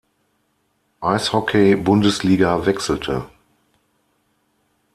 [1.01, 3.27] Eishockey-Bundesliga wechselte.